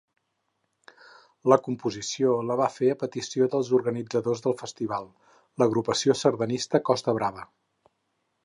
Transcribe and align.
La 1.51 1.57
composició 1.67 2.31
la 2.51 2.57
va 2.61 2.69
fer 2.79 2.89
a 2.93 2.97
petició 3.03 3.49
dels 3.57 3.71
organitzadors 3.81 4.43
del 4.49 4.57
festival, 4.65 5.07
l'Agrupació 5.63 6.19
Sardanista 6.23 6.83
Costa 6.91 7.17
Brava. 7.21 7.47